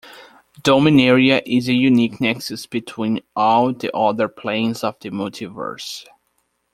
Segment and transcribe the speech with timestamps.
[0.63, 6.07] Dominaria is a unique nexus between all the other planes of the Multiverse.